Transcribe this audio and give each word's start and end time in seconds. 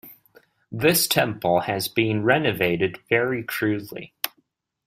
This 0.71 1.05
temple 1.05 1.59
has 1.59 1.87
been 1.87 2.23
renovated 2.23 2.97
very 3.07 3.43
crudely. 3.43 4.15